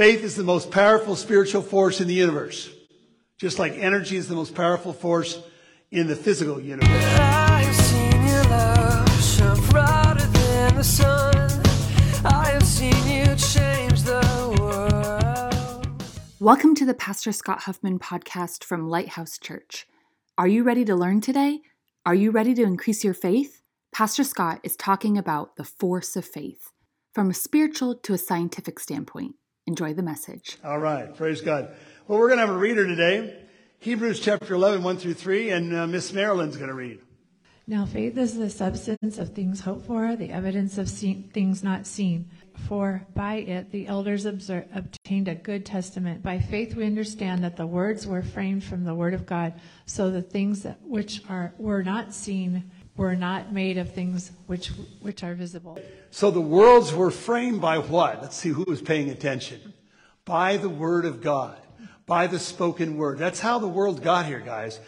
[0.00, 2.70] Faith is the most powerful spiritual force in the universe,
[3.36, 5.42] just like energy is the most powerful force
[5.90, 6.88] in the physical universe.
[6.88, 11.34] I have seen your love shine brighter than the sun.
[12.24, 16.02] I have seen you change the world.
[16.40, 19.86] Welcome to the Pastor Scott Huffman podcast from Lighthouse Church.
[20.38, 21.60] Are you ready to learn today?
[22.06, 23.60] Are you ready to increase your faith?
[23.92, 26.72] Pastor Scott is talking about the force of faith
[27.12, 29.34] from a spiritual to a scientific standpoint.
[29.70, 30.58] Enjoy the message.
[30.64, 31.76] All right, praise God.
[32.08, 33.40] Well, we're going to have a reader today,
[33.78, 36.98] Hebrews chapter 11, 1 through 3, and uh, Miss Marilyn's going to read.
[37.68, 41.86] Now, faith is the substance of things hoped for, the evidence of seen, things not
[41.86, 42.28] seen.
[42.66, 46.20] For by it the elders obser- obtained a good testament.
[46.20, 49.54] By faith we understand that the words were framed from the word of God,
[49.86, 54.68] so the things that which are were not seen were not made of things which
[55.00, 55.78] which are visible.
[56.10, 58.20] So the worlds were framed by what?
[58.20, 59.72] Let's see who was paying attention.
[60.26, 61.58] By the word of God,
[62.04, 63.16] by the spoken word.
[63.16, 64.80] That's how the world got here, guys.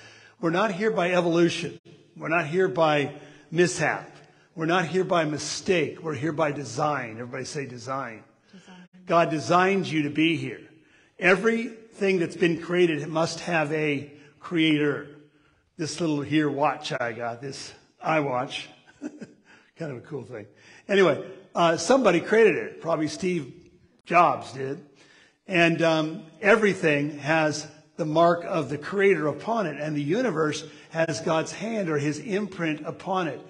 [0.42, 1.80] We're not here by evolution.
[2.14, 3.14] We're not here by
[3.50, 4.14] mishap.
[4.54, 6.02] We're not here by mistake.
[6.02, 7.12] We're here by design.
[7.12, 8.24] Everybody say design.
[9.06, 10.60] God designed you to be here.
[11.18, 15.08] Everything that's been created must have a creator.
[15.78, 17.72] This little here watch I got, this
[18.04, 18.66] iWatch,
[19.76, 20.46] kind of a cool thing.
[20.88, 22.80] Anyway, uh, somebody created it.
[22.80, 23.52] Probably Steve
[24.04, 24.84] Jobs did.
[25.46, 31.20] And um, everything has the mark of the creator upon it, and the universe has
[31.20, 33.40] God's hand or his imprint upon it.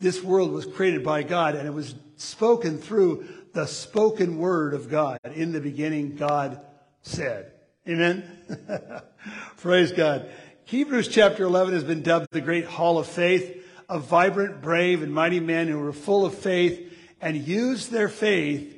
[0.00, 4.90] This world was created by God, and it was spoken through the spoken word of
[4.90, 5.18] God.
[5.24, 6.60] In the beginning, God
[7.02, 7.52] said.
[7.88, 8.24] Amen?
[9.58, 10.30] Praise God.
[10.64, 13.61] Hebrews chapter 11 has been dubbed the great hall of faith,
[13.92, 18.74] of vibrant, brave, and mighty men who were full of faith and used their faith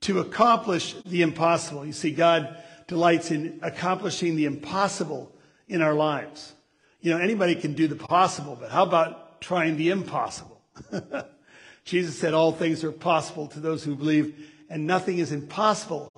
[0.00, 1.86] to accomplish the impossible.
[1.86, 5.32] You see, God delights in accomplishing the impossible
[5.68, 6.54] in our lives.
[7.00, 10.60] You know, anybody can do the possible, but how about trying the impossible?
[11.84, 14.34] Jesus said all things are possible to those who believe,
[14.68, 16.12] and nothing is impossible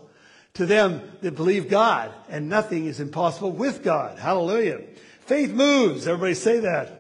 [0.55, 4.19] to them that believe God, and nothing is impossible with God.
[4.19, 4.81] Hallelujah.
[5.27, 6.09] Faith moves.
[6.09, 7.00] Everybody say that.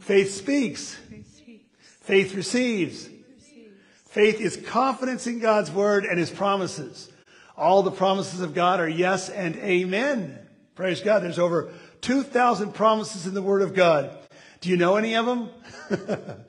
[0.00, 0.96] Faith speaks.
[2.02, 3.08] Faith receives.
[4.04, 7.10] Faith is confidence in God's word and his promises.
[7.56, 10.38] All the promises of God are yes and amen.
[10.74, 11.22] Praise God.
[11.22, 14.16] There's over 2,000 promises in the word of God.
[14.60, 15.48] Do you know any of them?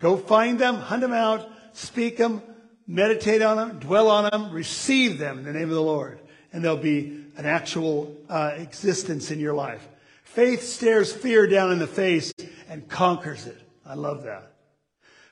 [0.00, 2.42] Go find them, hunt them out, speak them,
[2.86, 6.18] meditate on them, dwell on them, receive them in the name of the Lord.
[6.52, 9.86] And there'll be an actual uh, existence in your life.
[10.22, 12.32] Faith stares fear down in the face
[12.72, 13.60] and conquers it.
[13.84, 14.54] I love that.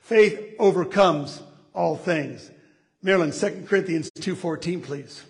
[0.01, 1.41] Faith overcomes
[1.73, 2.51] all things.
[3.01, 5.23] Marilyn, 2 Corinthians 2.14, please.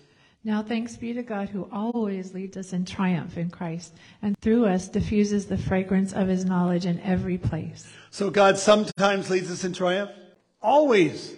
[0.44, 4.66] Now thanks be to God who always leads us in triumph in Christ, and through
[4.66, 7.90] us diffuses the fragrance of his knowledge in every place.
[8.10, 10.10] So God sometimes leads us in triumph.
[10.60, 11.34] Always.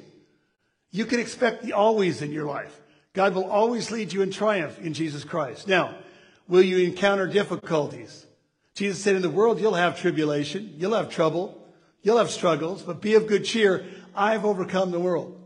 [0.91, 2.81] You can expect the always in your life.
[3.13, 5.69] God will always lead you in triumph in Jesus Christ.
[5.69, 5.95] Now,
[6.49, 8.24] will you encounter difficulties?
[8.75, 11.67] Jesus said, in the world you'll have tribulation, you'll have trouble,
[12.03, 13.85] you'll have struggles, but be of good cheer.
[14.15, 15.41] I've overcome the world.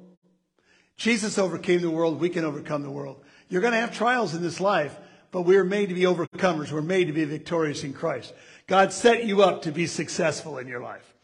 [0.97, 2.21] Jesus overcame the world.
[2.21, 3.22] We can overcome the world.
[3.49, 4.97] You're going to have trials in this life,
[5.31, 6.72] but we're made to be overcomers.
[6.72, 8.34] We're made to be victorious in Christ.
[8.67, 11.15] God set you up to be successful in your life.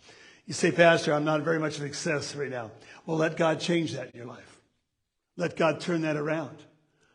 [0.47, 2.71] You say, Pastor, I'm not very much of success right now.
[3.05, 4.61] Well, let God change that in your life.
[5.37, 6.57] Let God turn that around.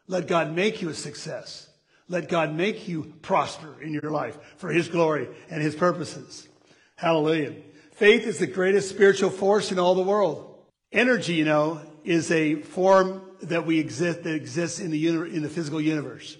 [0.07, 1.68] Let God make you a success.
[2.09, 6.47] Let God make you prosper in your life for His glory and His purposes.
[6.95, 7.53] Hallelujah.
[7.93, 10.57] Faith is the greatest spiritual force in all the world.
[10.91, 15.43] Energy, you know, is a form that we exist that exists in the uni- in
[15.43, 16.35] the physical universe,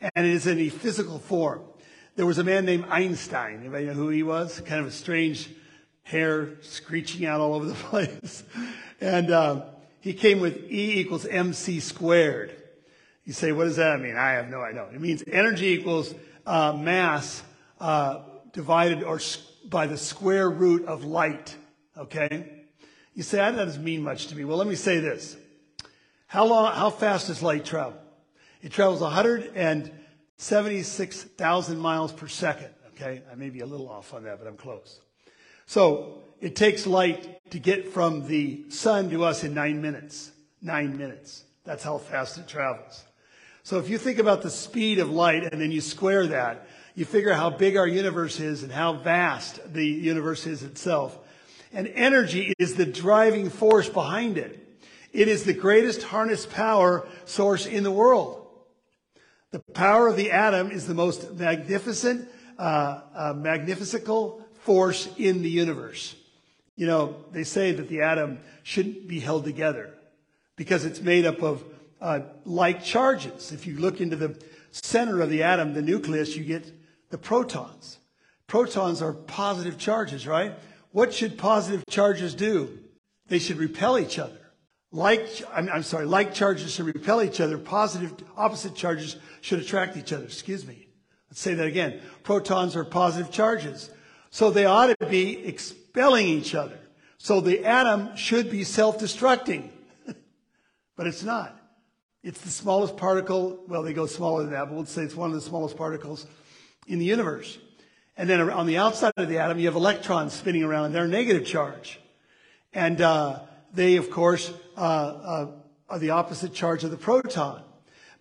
[0.00, 1.62] and it is in a physical form.
[2.16, 3.60] There was a man named Einstein.
[3.60, 4.60] Anybody know who he was?
[4.60, 5.48] Kind of a strange
[6.02, 8.42] hair screeching out all over the place,
[9.00, 9.62] and um,
[10.00, 12.63] he came with E equals mc squared.
[13.24, 14.16] You say, what does that mean?
[14.16, 14.84] I have no idea.
[14.92, 16.14] It means energy equals
[16.46, 17.42] uh, mass
[17.80, 18.20] uh,
[18.52, 19.18] divided or
[19.68, 21.56] by the square root of light.
[21.96, 22.64] Okay.
[23.14, 24.44] You say, that doesn't mean much to me.
[24.44, 25.38] Well, let me say this.
[26.26, 27.98] How long, how fast does light travel?
[28.60, 32.68] It travels 176,000 miles per second.
[32.88, 33.22] Okay.
[33.30, 35.00] I may be a little off on that, but I'm close.
[35.66, 40.32] So it takes light to get from the sun to us in nine minutes.
[40.60, 41.44] Nine minutes.
[41.64, 43.04] That's how fast it travels.
[43.64, 47.06] So if you think about the speed of light and then you square that, you
[47.06, 51.18] figure how big our universe is and how vast the universe is itself.
[51.72, 54.60] And energy is the driving force behind it.
[55.14, 58.46] It is the greatest harness power source in the world.
[59.50, 62.28] The power of the atom is the most magnificent,
[62.58, 66.14] uh, uh, magnifical force in the universe.
[66.76, 69.94] You know, they say that the atom shouldn't be held together
[70.56, 71.64] because it's made up of
[72.00, 73.52] uh, like charges.
[73.52, 76.72] If you look into the center of the atom, the nucleus, you get
[77.10, 77.98] the protons.
[78.46, 80.54] Protons are positive charges, right?
[80.92, 82.78] What should positive charges do?
[83.26, 84.38] They should repel each other.
[84.92, 87.58] Like, I'm, I'm sorry, like charges should repel each other.
[87.58, 90.24] Positive, opposite charges should attract each other.
[90.24, 90.86] Excuse me.
[91.28, 92.00] Let's say that again.
[92.22, 93.90] Protons are positive charges.
[94.30, 96.78] So they ought to be expelling each other.
[97.18, 99.70] So the atom should be self-destructing.
[100.96, 101.58] but it's not.
[102.24, 103.62] It's the smallest particle.
[103.68, 106.26] Well, they go smaller than that, but we'll say it's one of the smallest particles
[106.86, 107.58] in the universe.
[108.16, 111.44] And then on the outside of the atom, you have electrons spinning around, they're negative
[111.44, 112.00] charge.
[112.72, 113.40] And uh,
[113.74, 115.50] they, of course, uh, uh,
[115.90, 117.62] are the opposite charge of the proton.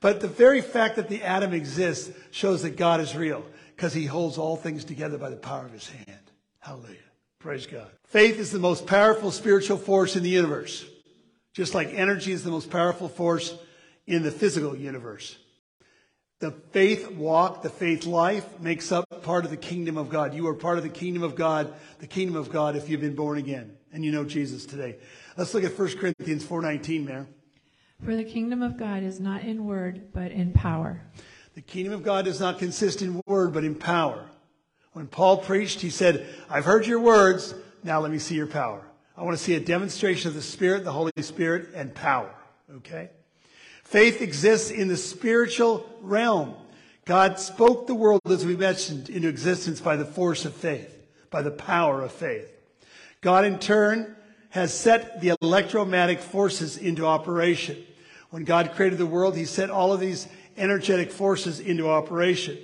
[0.01, 3.45] But the very fact that the atom exists shows that God is real
[3.77, 6.31] because he holds all things together by the power of his hand.
[6.59, 6.97] Hallelujah.
[7.39, 7.87] Praise God.
[8.07, 10.85] Faith is the most powerful spiritual force in the universe,
[11.53, 13.57] just like energy is the most powerful force
[14.05, 15.37] in the physical universe.
[16.39, 20.33] The faith walk, the faith life makes up part of the kingdom of God.
[20.33, 23.15] You are part of the kingdom of God, the kingdom of God if you've been
[23.15, 24.97] born again and you know Jesus today.
[25.37, 27.27] Let's look at 1 Corinthians 4:19 there.
[28.03, 31.01] For the kingdom of God is not in word, but in power.
[31.55, 34.25] The kingdom of God does not consist in word, but in power.
[34.91, 38.85] When Paul preached, he said, I've heard your words, now let me see your power.
[39.15, 42.33] I want to see a demonstration of the Spirit, the Holy Spirit, and power.
[42.77, 43.09] Okay?
[43.93, 46.55] Faith exists in the spiritual realm.
[47.05, 50.97] God spoke the world, as we mentioned, into existence by the force of faith,
[51.29, 52.51] by the power of faith.
[53.21, 54.15] God, in turn,
[54.49, 57.77] has set the electromagnetic forces into operation.
[58.31, 62.57] When God created the world, he set all of these energetic forces into operation.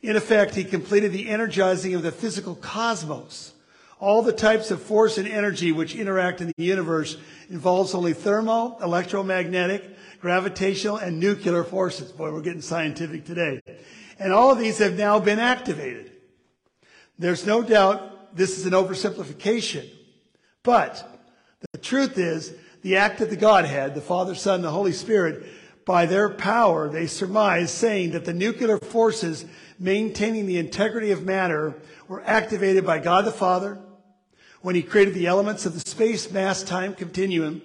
[0.00, 3.52] In effect, he completed the energizing of the physical cosmos.
[3.98, 7.18] All the types of force and energy which interact in the universe
[7.50, 12.12] involves only thermo, electromagnetic, gravitational, and nuclear forces.
[12.12, 13.60] Boy, we're getting scientific today.
[14.18, 16.12] And all of these have now been activated.
[17.18, 19.88] There's no doubt this is an oversimplification.
[20.62, 21.06] But
[21.72, 25.46] the truth is, the act of the Godhead, the Father, Son, the Holy Spirit,
[25.84, 29.44] by their power, they surmise, saying that the nuclear forces
[29.78, 31.74] maintaining the integrity of matter
[32.08, 33.78] were activated by God the Father
[34.60, 37.62] when He created the elements of the space mass time continuum.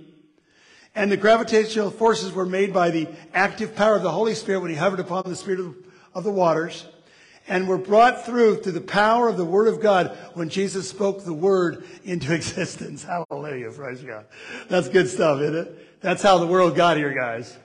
[0.96, 4.72] And the gravitational forces were made by the active power of the Holy Spirit when
[4.72, 5.76] He hovered upon the Spirit of,
[6.14, 6.86] of the waters
[7.48, 11.24] and were brought through through the power of the Word of God when Jesus spoke
[11.24, 13.04] the Word into existence.
[13.04, 13.72] Hallelujah.
[13.72, 14.26] Praise God.
[14.68, 16.02] That's good stuff, isn't it?
[16.02, 17.58] That's how the world got here, guys.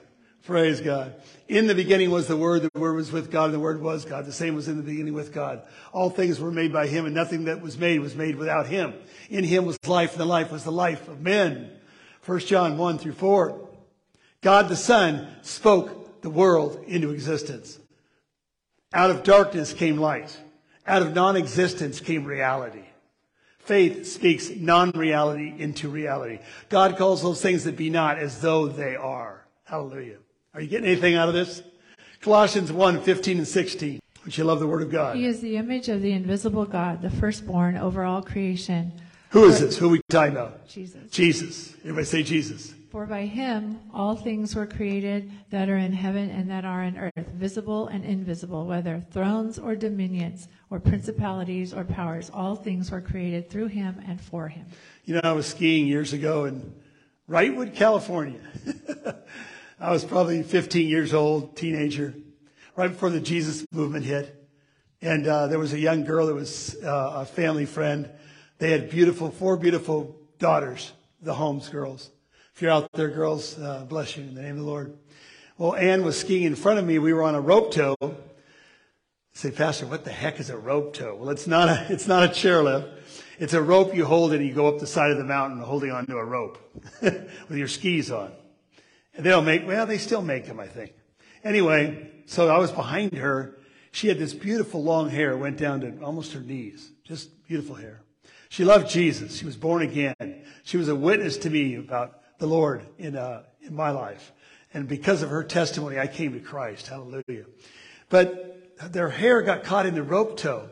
[0.43, 1.13] Praise God.
[1.47, 4.05] In the beginning was the Word, the Word was with God, and the Word was
[4.05, 4.25] God.
[4.25, 5.61] The same was in the beginning with God.
[5.93, 8.93] All things were made by Him, and nothing that was made was made without Him.
[9.29, 11.71] In Him was life, and the life was the life of men.
[12.25, 13.69] 1 John 1 through 4.
[14.41, 17.79] God the Son spoke the world into existence.
[18.93, 20.37] Out of darkness came light.
[20.85, 22.83] Out of non-existence came reality.
[23.59, 26.39] Faith speaks non-reality into reality.
[26.69, 29.45] God calls those things that be not as though they are.
[29.63, 30.17] Hallelujah.
[30.53, 31.63] Are you getting anything out of this?
[32.21, 33.99] Colossians 1, 15 and 16.
[34.25, 35.15] Would you love the word of God?
[35.15, 38.91] He is the image of the invisible God, the firstborn over all creation.
[39.31, 39.77] Who is this?
[39.77, 40.67] Who are we talking about?
[40.67, 41.09] Jesus.
[41.09, 41.73] Jesus.
[41.79, 42.73] Everybody say Jesus.
[42.89, 46.97] For by him all things were created that are in heaven and that are in
[46.97, 52.29] earth, visible and invisible, whether thrones or dominions or principalities or powers.
[52.33, 54.65] All things were created through him and for him.
[55.05, 56.75] You know, I was skiing years ago in
[57.29, 58.41] Wrightwood, California.
[59.79, 62.13] I was probably 15 years old, teenager,
[62.75, 64.49] right before the Jesus movement hit.
[65.01, 68.09] And uh, there was a young girl that was uh, a family friend.
[68.61, 72.11] They had beautiful, four beautiful daughters, the Holmes girls.
[72.53, 74.99] If you're out there, girls, uh, bless you in the name of the Lord.
[75.57, 76.99] Well, Ann was skiing in front of me.
[76.99, 77.95] We were on a rope tow.
[77.99, 78.11] I
[79.33, 81.15] say, Pastor, what the heck is a rope tow?
[81.15, 82.87] Well, it's not a, it's not a chairlift.
[83.39, 85.89] It's a rope you hold and you go up the side of the mountain holding
[85.89, 86.59] onto a rope
[87.01, 88.31] with your skis on.
[89.15, 90.93] And they don't make, well, they still make them, I think.
[91.43, 93.57] Anyway, so I was behind her.
[93.91, 96.91] She had this beautiful long hair, went down to almost her knees.
[97.03, 98.03] Just beautiful hair.
[98.51, 99.37] She loved Jesus.
[99.37, 100.43] She was born again.
[100.63, 104.33] She was a witness to me about the Lord in, uh, in my life.
[104.73, 106.87] And because of her testimony, I came to Christ.
[106.87, 107.45] Hallelujah.
[108.09, 110.67] But their hair got caught in the rope tow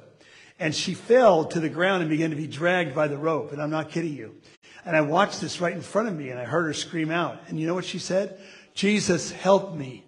[0.59, 3.53] and she fell to the ground and began to be dragged by the rope.
[3.53, 4.35] And I'm not kidding you.
[4.83, 7.39] And I watched this right in front of me and I heard her scream out.
[7.47, 8.41] And you know what she said?
[8.73, 10.03] Jesus, help me.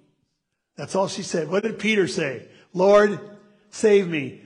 [0.76, 1.48] That's all she said.
[1.48, 2.50] What did Peter say?
[2.74, 3.18] Lord,
[3.70, 4.42] save me.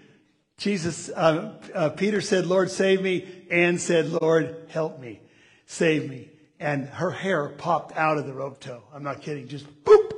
[0.58, 3.28] Jesus, uh, uh, Peter said, Lord, save me.
[3.52, 5.20] Anne said, Lord, help me.
[5.66, 6.30] Save me.
[6.60, 8.82] And her hair popped out of the rope tow.
[8.94, 9.48] I'm not kidding.
[9.48, 10.14] Just boop.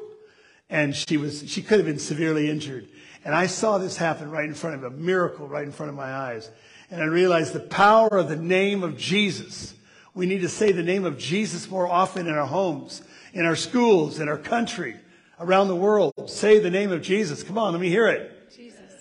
[0.70, 2.88] And she was, she could have been severely injured.
[3.26, 5.96] And I saw this happen right in front of a miracle right in front of
[5.96, 6.50] my eyes.
[6.92, 9.74] And I realized the power of the name of Jesus.
[10.14, 13.02] We need to say the name of Jesus more often in our homes,
[13.34, 14.96] in our schools, in our country,
[15.40, 16.14] around the world.
[16.28, 17.44] Say the name of Jesus.
[17.44, 18.37] Come on, let me hear it.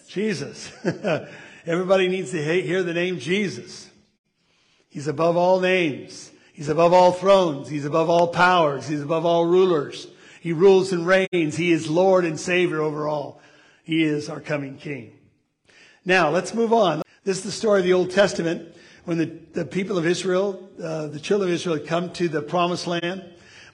[0.07, 0.71] Jesus.
[1.67, 3.91] Everybody needs to hear the name Jesus.
[4.89, 6.31] He's above all names.
[6.53, 7.69] He's above all thrones.
[7.69, 8.89] He's above all powers.
[8.89, 10.07] He's above all rulers.
[10.41, 11.57] He rules and reigns.
[11.57, 13.41] He is Lord and Savior over all.
[13.83, 15.13] He is our coming King.
[16.05, 17.03] Now, let's move on.
[17.25, 21.09] This is the story of the Old Testament when the, the people of Israel, uh,
[21.09, 23.25] the children of Israel had come to the promised land.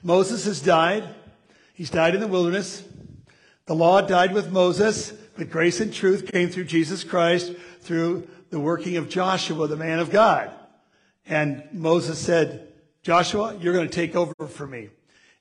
[0.01, 1.03] Moses has died.
[1.73, 2.83] He's died in the wilderness.
[3.65, 8.59] The law died with Moses, but grace and truth came through Jesus Christ through the
[8.59, 10.51] working of Joshua, the man of God.
[11.25, 12.67] And Moses said,
[13.01, 14.89] Joshua, you're going to take over for me.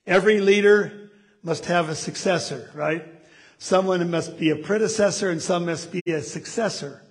[0.07, 1.11] Every leader
[1.43, 3.07] must have a successor, right?
[3.59, 7.03] Someone must be a predecessor and some must be a successor.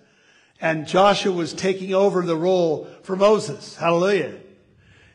[0.59, 3.75] And Joshua was taking over the role for Moses.
[3.75, 4.35] Hallelujah.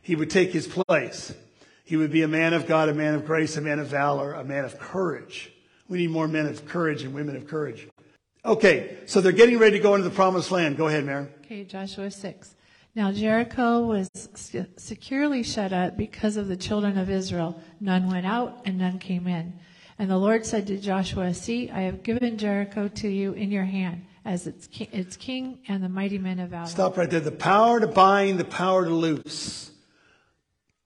[0.02, 1.34] He would take his place.
[1.84, 4.32] He would be a man of God, a man of grace, a man of valor,
[4.32, 5.52] a man of courage.
[5.88, 7.88] We need more men of courage and women of courage.
[8.44, 10.76] Okay, so they're getting ready to go into the promised land.
[10.76, 11.26] Go ahead, Mary.
[11.44, 12.54] Okay, Joshua 6.
[12.94, 14.08] Now Jericho was
[14.76, 17.60] securely shut up because of the children of Israel.
[17.80, 19.58] None went out and none came in.
[19.98, 23.64] And the Lord said to Joshua, See, I have given Jericho to you in your
[23.64, 26.66] hand as its, ki- its king and the mighty men of valor.
[26.66, 27.20] Stop right there.
[27.20, 29.70] The power to bind, the power to loose.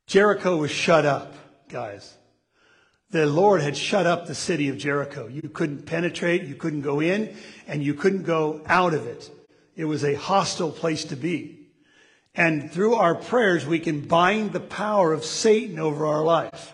[0.06, 1.34] Jericho was shut up,
[1.68, 2.16] guys.
[3.10, 5.26] The Lord had shut up the city of Jericho.
[5.26, 7.36] You couldn't penetrate, you couldn't go in,
[7.66, 9.28] and you couldn't go out of it.
[9.74, 11.66] It was a hostile place to be.
[12.36, 16.72] And through our prayers, we can bind the power of Satan over our life.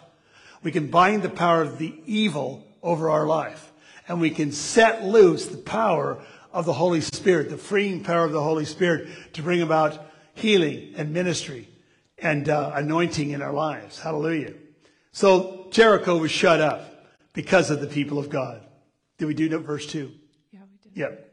[0.62, 3.72] We can bind the power of the evil over our life.
[4.06, 8.32] And we can set loose the power of the Holy Spirit, the freeing power of
[8.32, 11.68] the Holy Spirit to bring about healing and ministry
[12.18, 13.98] and uh, anointing in our lives.
[13.98, 14.52] Hallelujah.
[15.12, 18.66] So Jericho was shut up because of the people of God.
[19.18, 20.10] Did we do that verse 2?
[20.52, 20.98] Yeah, we did.
[20.98, 21.32] Yep.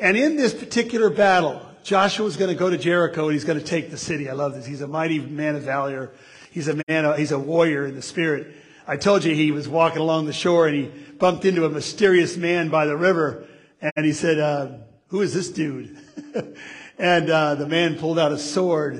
[0.00, 3.58] And in this particular battle, Joshua is going to go to Jericho and he's going
[3.58, 4.28] to take the city.
[4.28, 4.66] I love this.
[4.66, 6.12] He's a mighty man of valor.
[6.50, 8.54] He's a man, he's a warrior in the spirit.
[8.86, 10.86] I told you he was walking along the shore and he
[11.18, 13.46] bumped into a mysterious man by the river
[13.80, 14.68] and he said, uh,
[15.08, 15.98] who is this dude?
[16.98, 18.94] and uh, the man pulled out a sword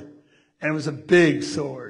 [0.60, 1.87] and it was a big sword.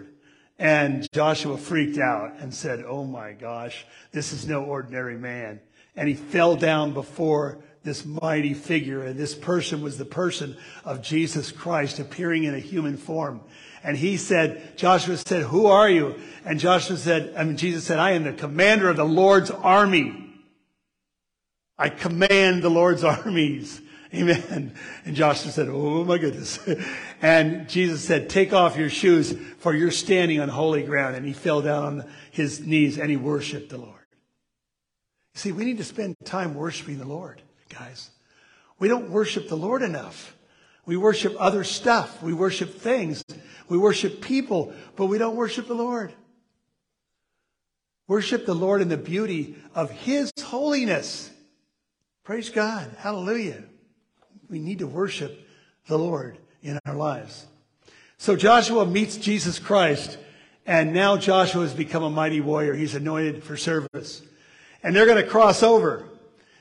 [0.58, 5.60] And Joshua freaked out and said, Oh my gosh, this is no ordinary man.
[5.94, 9.02] And he fell down before this mighty figure.
[9.04, 13.40] And this person was the person of Jesus Christ appearing in a human form.
[13.84, 16.16] And he said, Joshua said, Who are you?
[16.44, 20.24] And Joshua said, I mean, Jesus said, I am the commander of the Lord's army.
[21.78, 23.80] I command the Lord's armies.
[24.14, 24.74] Amen.
[25.04, 26.58] And Joshua said, Oh my goodness.
[27.20, 31.16] And Jesus said, Take off your shoes, for you're standing on holy ground.
[31.16, 33.94] And he fell down on his knees and he worshiped the Lord.
[35.34, 38.10] See, we need to spend time worshiping the Lord, guys.
[38.78, 40.36] We don't worship the Lord enough.
[40.86, 42.22] We worship other stuff.
[42.22, 43.24] We worship things.
[43.68, 46.14] We worship people, but we don't worship the Lord.
[48.06, 51.30] Worship the Lord in the beauty of His holiness.
[52.24, 52.90] Praise God.
[52.96, 53.64] Hallelujah.
[54.48, 55.46] We need to worship
[55.86, 57.46] the Lord in our lives.
[58.16, 60.18] So Joshua meets Jesus Christ,
[60.66, 62.74] and now Joshua has become a mighty warrior.
[62.74, 64.22] He's anointed for service.
[64.82, 66.04] And they're going to cross over,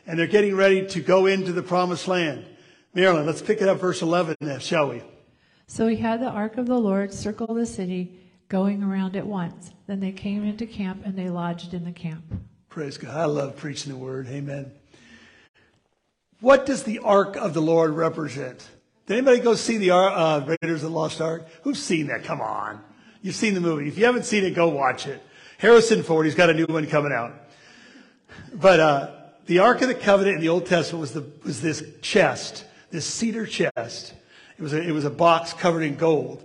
[0.05, 2.45] and they're getting ready to go into the promised land.
[2.93, 5.03] Marilyn, let's pick it up verse 11, now, shall we?
[5.67, 9.71] So he had the ark of the Lord circle the city, going around it once.
[9.87, 12.23] Then they came into camp and they lodged in the camp.
[12.69, 13.15] Praise God.
[13.15, 14.27] I love preaching the word.
[14.27, 14.71] Amen.
[16.39, 18.67] What does the ark of the Lord represent?
[19.07, 21.47] Did anybody go see the uh, Raiders of the Lost Ark?
[21.63, 22.23] Who's seen that?
[22.23, 22.81] Come on.
[23.21, 23.87] You've seen the movie.
[23.87, 25.23] If you haven't seen it, go watch it.
[25.57, 27.33] Harrison Ford, he's got a new one coming out.
[28.53, 29.11] But uh,
[29.47, 33.05] the Ark of the Covenant in the Old Testament was, the, was this chest, this
[33.05, 34.13] cedar chest.
[34.57, 36.43] It was, a, it was a box covered in gold.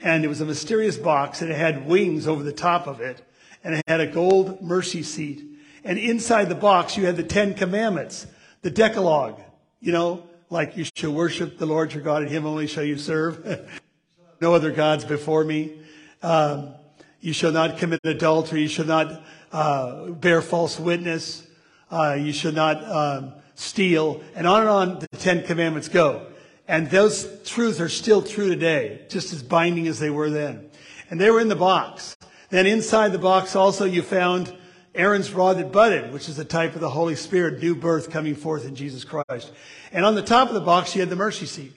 [0.00, 3.22] And it was a mysterious box, and it had wings over the top of it.
[3.64, 5.44] And it had a gold mercy seat.
[5.84, 8.26] And inside the box, you had the Ten Commandments,
[8.62, 9.40] the Decalogue.
[9.80, 12.98] You know, like you shall worship the Lord your God, and him only shall you
[12.98, 13.68] serve.
[14.40, 15.78] no other gods before me.
[16.22, 16.74] Um,
[17.20, 18.62] you shall not commit adultery.
[18.62, 21.46] You shall not uh, bear false witness.
[21.90, 24.22] Uh, you shall not um, steal.
[24.34, 26.26] And on and on the Ten Commandments go.
[26.68, 30.70] And those truths are still true today, just as binding as they were then.
[31.10, 32.16] And they were in the box.
[32.50, 34.56] Then inside the box also you found
[34.94, 38.34] Aaron's rod that budded, which is a type of the Holy Spirit, new birth coming
[38.34, 39.52] forth in Jesus Christ.
[39.92, 41.72] And on the top of the box you had the mercy seat.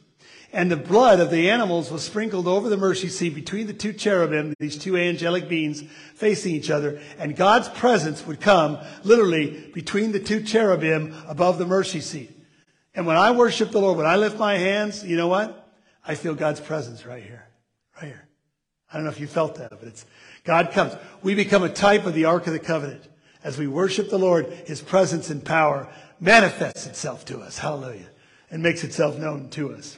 [0.51, 3.91] And the blood of the animals was sprinkled over the mercy seat between the two
[3.91, 7.01] cherubim, these two angelic beings facing each other.
[7.17, 12.31] And God's presence would come literally between the two cherubim above the mercy seat.
[12.93, 15.71] And when I worship the Lord, when I lift my hands, you know what?
[16.05, 17.47] I feel God's presence right here.
[17.95, 18.27] Right here.
[18.93, 20.05] I don't know if you felt that, but it's
[20.43, 20.93] God comes.
[21.23, 23.09] We become a type of the Ark of the Covenant.
[23.43, 27.57] As we worship the Lord, His presence and power manifests itself to us.
[27.57, 28.09] Hallelujah.
[28.51, 29.97] And makes itself known to us.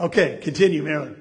[0.00, 1.20] Okay, continue, Marilyn.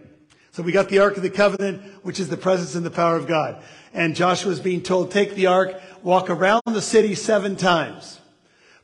[0.52, 3.16] So we got the Ark of the Covenant, which is the presence and the power
[3.16, 3.62] of God.
[3.94, 8.20] And Joshua is being told, take the Ark, walk around the city seven times.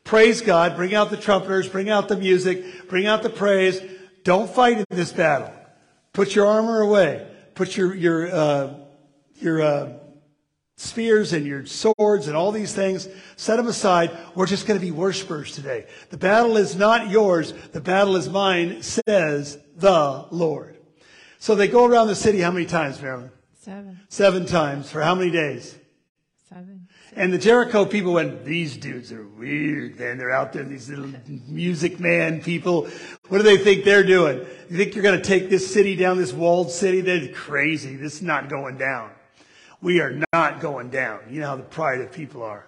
[0.03, 3.81] Praise God, bring out the trumpeters, bring out the music, bring out the praise.
[4.23, 5.51] Don't fight in this battle.
[6.13, 7.28] Put your armor away.
[7.59, 8.73] Put your, your, uh,
[9.41, 9.93] your, uh,
[10.77, 14.17] spears and your swords and all these things, set them aside.
[14.33, 15.85] We're just going to be worshipers today.
[16.09, 17.51] The battle is not yours.
[17.73, 20.77] The battle is mine, says the Lord.
[21.39, 23.29] So they go around the city how many times, Marilyn?
[23.59, 23.99] Seven.
[24.07, 24.89] Seven times.
[24.89, 25.77] For how many days?
[27.19, 30.17] And the Jericho people went, these dudes are weird, man.
[30.17, 31.11] They're out there, these little
[31.49, 32.87] music man people.
[33.27, 34.37] What do they think they're doing?
[34.69, 37.01] You think you're going to take this city down, this walled city?
[37.01, 37.97] They're crazy.
[37.97, 39.11] This is not going down.
[39.81, 41.19] We are not going down.
[41.29, 42.65] You know how the pride of people are.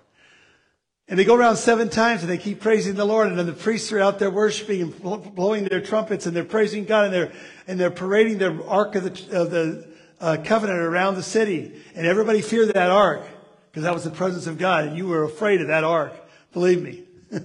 [1.07, 3.29] And they go around seven times and they keep praising the Lord.
[3.29, 6.83] And then the priests are out there worshiping and blowing their trumpets and they're praising
[6.83, 7.31] God and they're,
[7.67, 9.87] and they're parading their ark of the, of the
[10.19, 11.71] uh, covenant around the city.
[11.95, 13.23] And everybody feared that ark
[13.71, 14.85] because that was the presence of God.
[14.85, 16.13] And you were afraid of that ark.
[16.51, 17.05] Believe me.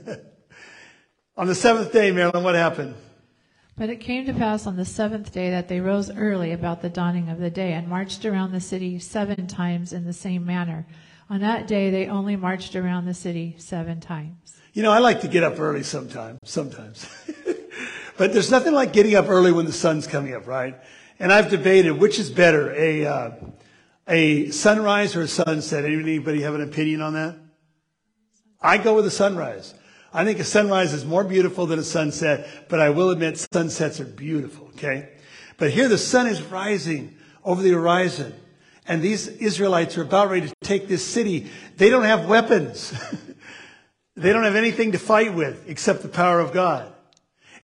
[1.36, 2.96] On the seventh day, Marilyn, what happened?
[3.76, 6.88] But it came to pass on the seventh day that they rose early about the
[6.88, 10.86] dawning of the day and marched around the city seven times in the same manner.
[11.28, 14.56] On that day, they only marched around the city seven times.
[14.72, 17.06] You know, I like to get up early sometimes, sometimes.
[18.16, 20.74] but there's nothing like getting up early when the sun's coming up, right?
[21.18, 23.30] And I've debated which is better, a, uh,
[24.08, 25.84] a sunrise or a sunset.
[25.84, 27.36] Anybody have an opinion on that?
[28.60, 29.74] I go with a sunrise.
[30.12, 34.00] I think a sunrise is more beautiful than a sunset, but I will admit sunsets
[34.00, 35.10] are beautiful, okay?
[35.58, 38.34] But here the sun is rising over the horizon,
[38.88, 41.50] and these Israelites are about ready to take this city.
[41.76, 42.94] They don't have weapons.
[44.16, 46.92] they don't have anything to fight with except the power of God.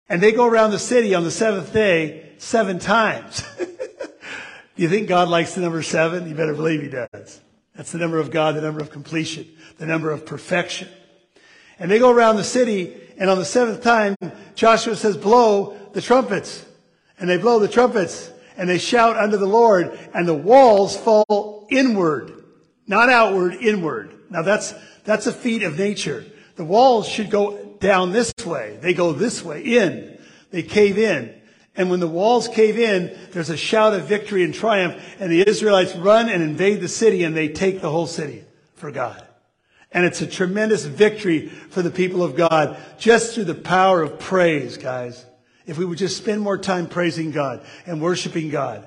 [0.08, 3.44] And they go around the city on the seventh day seven times.
[4.76, 6.28] Do you think God likes the number seven?
[6.28, 7.40] You better believe he does.
[7.76, 9.46] That's the number of God, the number of completion,
[9.78, 10.88] the number of perfection.
[11.78, 14.16] And they go around the city, and on the seventh time,
[14.54, 16.64] Joshua says, blow the trumpets.
[17.18, 21.66] And they blow the trumpets, and they shout unto the Lord, and the walls fall
[21.70, 22.32] inward,
[22.86, 24.14] not outward, inward.
[24.30, 26.24] Now that's, that's a feat of nature.
[26.56, 28.78] The walls should go down this way.
[28.80, 30.18] They go this way, in.
[30.50, 31.34] They cave in.
[31.74, 35.46] And when the walls cave in, there's a shout of victory and triumph, and the
[35.46, 39.26] Israelites run and invade the city, and they take the whole city for God.
[39.90, 44.18] And it's a tremendous victory for the people of God just through the power of
[44.18, 45.24] praise, guys.
[45.66, 48.86] If we would just spend more time praising God and worshiping God,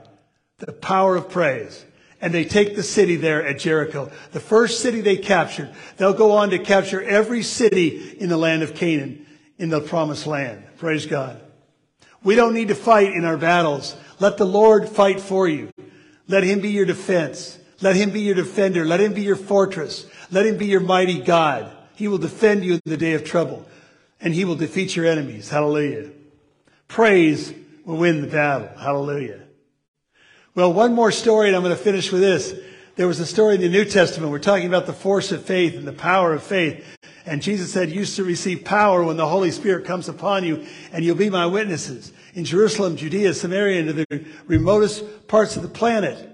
[0.58, 1.86] the power of praise.
[2.22, 5.74] And they take the city there at Jericho, the first city they captured.
[5.98, 9.26] They'll go on to capture every city in the land of Canaan,
[9.58, 10.64] in the promised land.
[10.78, 11.42] Praise God.
[12.26, 13.96] We don't need to fight in our battles.
[14.20, 15.70] Let the Lord fight for you.
[16.28, 17.60] Let him be your defense.
[17.82, 18.84] Let him be your defender.
[18.84, 20.08] Let him be your fortress.
[20.32, 21.72] Let him be your mighty God.
[21.96, 23.66] He will defend you in the day of trouble
[24.20, 25.50] and he will defeat your enemies.
[25.50, 26.10] Hallelujah.
[26.88, 27.54] Praise
[27.86, 28.70] will win the battle.
[28.76, 29.42] Hallelujah.
[30.56, 32.56] Well, one more story and I'm going to finish with this.
[32.96, 34.32] There was a story in the New Testament.
[34.32, 36.95] We're talking about the force of faith and the power of faith.
[37.26, 41.04] And Jesus said, you to receive power when the Holy Spirit comes upon you and
[41.04, 45.70] you'll be my witnesses in Jerusalem, Judea, Samaria, and to the remotest parts of the
[45.70, 46.32] planet.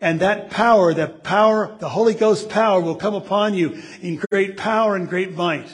[0.00, 4.56] And that power, that power, the Holy Ghost power will come upon you in great
[4.56, 5.68] power and great might.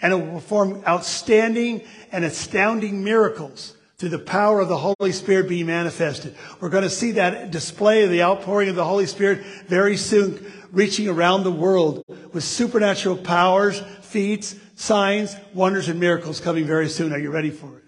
[0.00, 1.82] And it will perform outstanding
[2.12, 6.36] and astounding miracles through the power of the Holy Spirit being manifested.
[6.60, 10.52] We're going to see that display of the outpouring of the Holy Spirit very soon,
[10.70, 17.12] reaching around the world with supernatural powers, feats, signs, wonders, and miracles coming very soon.
[17.12, 17.84] Are you ready for it?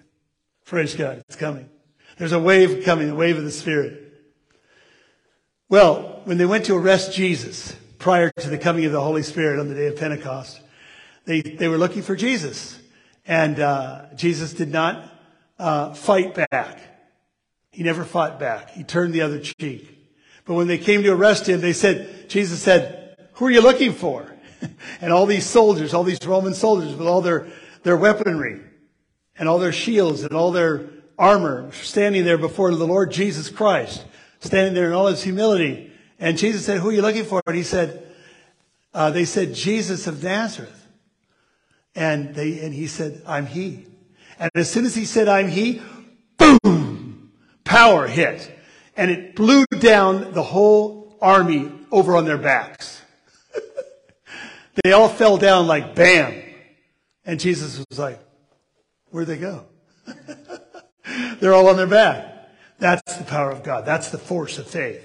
[0.65, 1.23] Praise God.
[1.29, 1.69] It's coming.
[2.19, 4.13] There's a wave coming, the wave of the Spirit.
[5.69, 9.61] Well, when they went to arrest Jesus prior to the coming of the Holy Spirit
[9.61, 10.61] on the day of Pentecost,
[11.25, 12.81] they, they were looking for Jesus.
[13.25, 15.20] And uh, Jesus did not
[15.61, 16.81] uh, fight back.
[17.71, 18.71] He never fought back.
[18.71, 19.99] He turned the other cheek.
[20.45, 23.93] But when they came to arrest him, they said, Jesus said, who are you looking
[23.93, 24.35] for?
[25.01, 27.47] and all these soldiers, all these Roman soldiers with all their,
[27.83, 28.61] their weaponry
[29.37, 30.87] and all their shields and all their
[31.19, 34.05] armor standing there before the Lord Jesus Christ,
[34.41, 35.93] standing there in all his humility.
[36.19, 37.43] And Jesus said, who are you looking for?
[37.47, 38.07] And he said,
[38.93, 40.89] uh, they said, Jesus of Nazareth.
[41.95, 43.87] And they, and he said, I'm he.
[44.41, 45.83] And as soon as he said, I'm he,
[46.39, 47.31] boom,
[47.63, 48.51] power hit.
[48.97, 53.03] And it blew down the whole army over on their backs.
[54.83, 56.43] they all fell down like bam.
[57.27, 58.19] And Jesus was like,
[59.11, 59.67] where'd they go?
[61.39, 62.49] They're all on their back.
[62.79, 63.85] That's the power of God.
[63.85, 65.05] That's the force of faith.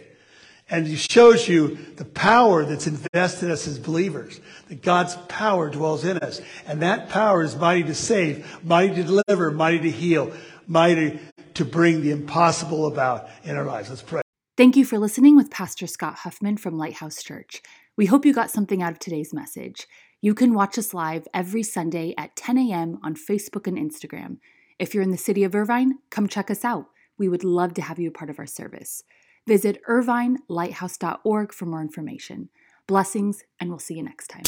[0.70, 4.40] And it shows you the power that's invested in us as believers.
[4.68, 6.42] That God's power dwells in us.
[6.66, 10.32] And that power is mighty to save, mighty to deliver, mighty to heal,
[10.68, 11.20] mighty
[11.54, 13.90] to bring the impossible about in our lives.
[13.90, 14.22] Let's pray.
[14.58, 17.62] Thank you for listening with Pastor Scott Huffman from Lighthouse Church.
[17.98, 19.86] We hope you got something out of today's message.
[20.22, 23.00] You can watch us live every Sunday at 10 a.m.
[23.04, 24.38] on Facebook and Instagram.
[24.80, 26.88] If you're in the city of Irvine, come check us out.
[27.18, 29.04] We would love to have you a part of our service.
[29.48, 32.50] Visit irvinelighthouse.org for more information.
[32.88, 34.44] Blessings, and we'll see you next time.